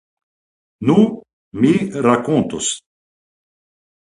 Nu, 0.89 0.95
mi 1.61 1.73
rakontos. 2.07 2.65